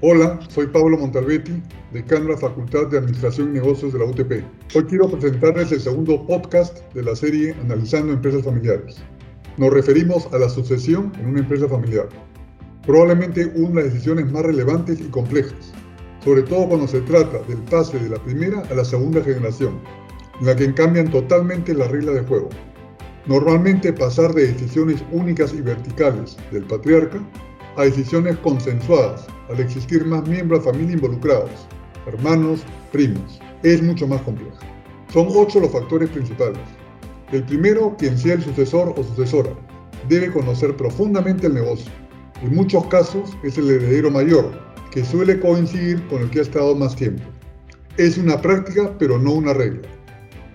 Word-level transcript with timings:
Hola, 0.00 0.38
soy 0.48 0.68
Pablo 0.68 0.96
Montalbetti, 0.96 1.60
de 1.90 2.20
la 2.20 2.36
Facultad 2.36 2.86
de 2.86 2.98
Administración 2.98 3.48
y 3.48 3.54
Negocios 3.54 3.92
de 3.92 3.98
la 3.98 4.04
UTP. 4.04 4.44
Hoy 4.76 4.84
quiero 4.84 5.10
presentarles 5.10 5.72
el 5.72 5.80
segundo 5.80 6.24
podcast 6.24 6.78
de 6.94 7.02
la 7.02 7.16
serie 7.16 7.52
Analizando 7.62 8.12
Empresas 8.12 8.44
Familiares. 8.44 8.98
Nos 9.56 9.72
referimos 9.72 10.32
a 10.32 10.38
la 10.38 10.48
sucesión 10.48 11.10
en 11.18 11.30
una 11.30 11.40
empresa 11.40 11.68
familiar. 11.68 12.08
Probablemente 12.86 13.46
una 13.56 13.70
de 13.70 13.74
las 13.74 13.94
decisiones 13.94 14.30
más 14.30 14.44
relevantes 14.44 15.00
y 15.00 15.08
complejas, 15.08 15.72
sobre 16.22 16.42
todo 16.42 16.68
cuando 16.68 16.86
se 16.86 17.00
trata 17.00 17.40
del 17.48 17.58
pase 17.64 17.98
de 17.98 18.10
la 18.10 18.22
primera 18.22 18.60
a 18.70 18.74
la 18.74 18.84
segunda 18.84 19.20
generación, 19.20 19.80
en 20.38 20.46
la 20.46 20.54
que 20.54 20.72
cambian 20.74 21.10
totalmente 21.10 21.74
las 21.74 21.90
reglas 21.90 22.14
de 22.14 22.22
juego. 22.22 22.50
Normalmente 23.26 23.92
pasar 23.92 24.32
de 24.32 24.46
decisiones 24.46 25.02
únicas 25.10 25.52
y 25.54 25.60
verticales 25.60 26.36
del 26.52 26.62
patriarca 26.62 27.20
a 27.78 27.84
decisiones 27.84 28.36
consensuadas 28.38 29.24
al 29.48 29.60
existir 29.60 30.04
más 30.04 30.26
miembros 30.26 30.64
de 30.64 30.72
familia 30.72 30.94
involucrados, 30.94 31.50
hermanos, 32.08 32.64
primos. 32.90 33.40
Es 33.62 33.80
mucho 33.80 34.08
más 34.08 34.20
compleja. 34.22 34.58
Son 35.12 35.28
ocho 35.30 35.60
los 35.60 35.70
factores 35.70 36.10
principales. 36.10 36.58
El 37.30 37.44
primero, 37.44 37.94
quien 37.96 38.18
sea 38.18 38.34
el 38.34 38.42
sucesor 38.42 38.94
o 38.96 39.04
sucesora, 39.04 39.50
debe 40.08 40.32
conocer 40.32 40.76
profundamente 40.76 41.46
el 41.46 41.54
negocio. 41.54 41.90
En 42.42 42.52
muchos 42.52 42.84
casos 42.86 43.30
es 43.44 43.56
el 43.58 43.70
heredero 43.70 44.10
mayor, 44.10 44.50
que 44.90 45.04
suele 45.04 45.38
coincidir 45.38 46.04
con 46.08 46.22
el 46.22 46.30
que 46.30 46.40
ha 46.40 46.42
estado 46.42 46.74
más 46.74 46.96
tiempo. 46.96 47.22
Es 47.96 48.18
una 48.18 48.40
práctica, 48.40 48.92
pero 48.98 49.20
no 49.20 49.34
una 49.34 49.54
regla. 49.54 49.88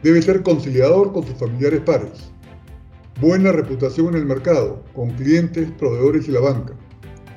Debe 0.01 0.21
ser 0.21 0.43
conciliador 0.43 1.13
con 1.13 1.25
sus 1.25 1.37
familiares 1.37 1.79
pares. 1.85 2.33
Buena 3.21 3.53
reputación 3.53 4.09
en 4.09 4.15
el 4.15 4.25
mercado, 4.25 4.83
con 4.93 5.11
clientes, 5.11 5.71
proveedores 5.79 6.27
y 6.27 6.31
la 6.31 6.41
banca 6.41 6.73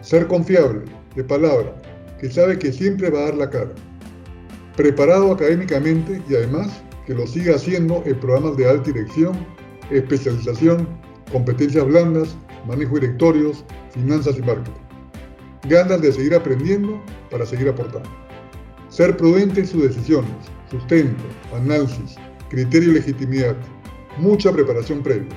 ser 0.06 0.24
confiable, 0.28 0.82
de 1.16 1.24
palabra, 1.24 1.74
que 2.20 2.30
sabe 2.30 2.56
que 2.56 2.70
siempre 2.72 3.10
va 3.10 3.18
a 3.18 3.24
dar 3.24 3.34
la 3.34 3.50
cara. 3.50 3.72
Preparado 4.76 5.32
académicamente 5.32 6.22
y 6.28 6.34
además 6.36 6.80
que 7.06 7.14
lo 7.14 7.26
siga 7.26 7.56
haciendo 7.56 8.04
en 8.06 8.20
programas 8.20 8.56
de 8.56 8.68
alta 8.68 8.92
dirección, 8.92 9.36
especialización, 9.90 10.86
competencias 11.32 11.84
blandas, 11.84 12.36
manejo 12.68 12.94
directorios, 12.94 13.64
finanzas 13.90 14.38
y 14.38 14.42
marketing. 14.42 14.80
Ganas 15.68 16.00
de 16.00 16.12
seguir 16.12 16.36
aprendiendo 16.36 17.02
para 17.28 17.44
seguir 17.44 17.68
aportando. 17.68 18.08
Ser 18.90 19.16
prudente 19.16 19.62
en 19.62 19.66
sus 19.66 19.82
decisiones, 19.82 20.30
sustento, 20.70 21.24
análisis, 21.52 22.14
criterio 22.48 22.90
y 22.90 22.94
legitimidad. 22.94 23.56
Mucha 24.18 24.52
preparación 24.52 25.02
previa 25.02 25.34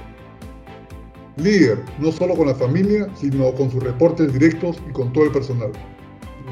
Líder, 1.39 1.79
no 1.99 2.11
solo 2.11 2.35
con 2.35 2.47
la 2.47 2.55
familia, 2.55 3.07
sino 3.15 3.53
con 3.53 3.71
sus 3.71 3.81
reportes 3.81 4.33
directos 4.33 4.77
y 4.89 4.91
con 4.91 5.13
todo 5.13 5.23
el 5.23 5.31
personal. 5.31 5.71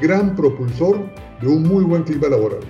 Gran 0.00 0.34
propulsor 0.34 0.98
de 1.42 1.46
un 1.46 1.62
muy 1.64 1.84
buen 1.84 2.04
clima 2.04 2.28
laboral. 2.28 2.60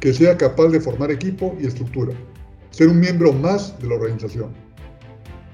Que 0.00 0.12
sea 0.12 0.36
capaz 0.36 0.68
de 0.68 0.80
formar 0.80 1.10
equipo 1.10 1.56
y 1.58 1.66
estructura. 1.66 2.12
Ser 2.70 2.88
un 2.88 3.00
miembro 3.00 3.32
más 3.32 3.78
de 3.80 3.88
la 3.88 3.94
organización. 3.94 4.50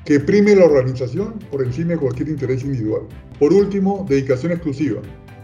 Que 0.04 0.18
prime 0.18 0.56
la 0.56 0.64
organización 0.64 1.38
por 1.50 1.62
encima 1.62 1.92
de 1.92 1.98
cualquier 1.98 2.30
interés 2.30 2.64
individual. 2.64 3.02
Por 3.38 3.52
último, 3.52 4.04
dedicación 4.08 4.50
exclusiva. 4.52 5.00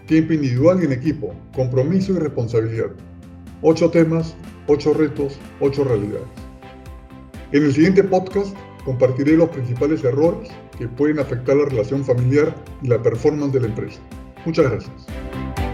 Tiempo 0.06 0.32
individual 0.32 0.80
y 0.82 0.86
en 0.86 0.92
equipo. 0.92 1.34
Compromiso 1.54 2.12
y 2.12 2.18
responsabilidad. 2.18 2.90
Ocho 3.62 3.90
temas, 3.90 4.34
ocho 4.66 4.92
retos, 4.92 5.38
ocho 5.60 5.84
realidades. 5.84 6.26
En 7.52 7.62
el 7.62 7.72
siguiente 7.72 8.02
podcast 8.02 8.56
compartiré 8.86 9.36
los 9.36 9.48
principales 9.50 10.04
errores 10.04 10.48
que 10.78 10.86
pueden 10.86 11.18
afectar 11.18 11.56
la 11.56 11.66
relación 11.66 12.04
familiar 12.04 12.54
y 12.82 12.86
la 12.86 13.02
performance 13.02 13.52
de 13.52 13.60
la 13.60 13.66
empresa. 13.66 14.00
Muchas 14.46 14.70
gracias. 14.70 15.65